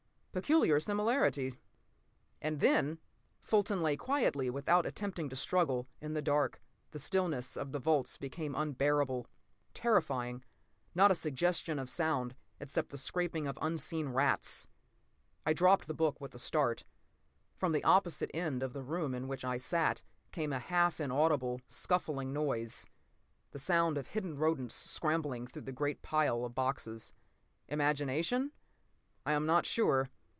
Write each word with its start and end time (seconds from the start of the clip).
Peculiar 0.33 0.79
similarity! 0.79 1.55
And 2.41 2.61
then: 2.61 2.99
"Fulton 3.41 3.83
lay 3.83 3.97
quietly, 3.97 4.49
without 4.49 4.85
attempt 4.85 5.17
to 5.29 5.35
struggle. 5.35 5.89
In 5.99 6.13
the 6.13 6.21
dark, 6.21 6.61
the 6.91 6.99
stillness 6.99 7.57
of 7.57 7.73
the 7.73 7.79
vaults 7.79 8.15
became 8.15 8.55
unbearable, 8.55 9.27
terrifying. 9.73 10.45
Not 10.95 11.11
a 11.11 11.15
suggestion 11.15 11.77
of 11.77 11.89
sound, 11.89 12.33
except 12.61 12.91
the 12.91 12.97
scraping 12.97 13.45
of 13.45 13.59
unseen 13.61 14.07
rats—" 14.07 14.69
I 15.45 15.51
dropped 15.51 15.87
the 15.87 15.93
book 15.93 16.21
with 16.21 16.33
a 16.33 16.39
start. 16.39 16.85
From 17.57 17.73
the 17.73 17.83
opposite 17.83 18.31
end 18.33 18.63
of 18.63 18.71
the 18.71 18.83
room 18.83 19.13
in 19.13 19.27
which 19.27 19.43
I 19.43 19.57
sat 19.57 20.01
came 20.31 20.53
a 20.53 20.59
half 20.59 21.01
inaudible 21.01 21.59
scuffling 21.67 22.31
noise—the 22.31 23.59
sound 23.59 23.97
of 23.97 24.07
hidden 24.07 24.35
rodents 24.37 24.75
scrambling 24.75 25.45
through 25.45 25.63
the 25.63 25.73
great 25.73 26.01
pile 26.01 26.45
of 26.45 26.55
boxes. 26.55 27.11
Imagination? 27.67 28.53
I 29.25 29.33
am 29.33 29.45
not 29.45 29.65
sure. 29.65 30.09